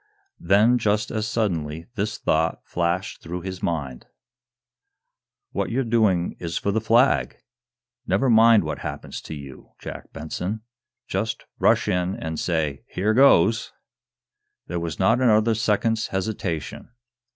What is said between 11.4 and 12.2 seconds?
rash in